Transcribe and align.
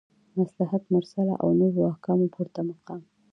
مصلحت 0.39 0.83
مرسله 0.93 1.33
او 1.41 1.49
نورو 1.59 1.81
احکامو 1.91 2.25
پورته 2.35 2.61
مقام 2.69 3.01